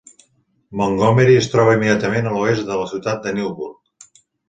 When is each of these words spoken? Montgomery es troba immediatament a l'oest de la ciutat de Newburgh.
Montgomery 0.81 1.37
es 1.43 1.51
troba 1.53 1.77
immediatament 1.79 2.33
a 2.33 2.35
l'oest 2.39 2.69
de 2.73 2.81
la 2.83 2.91
ciutat 2.97 3.25
de 3.29 3.39
Newburgh. 3.41 4.23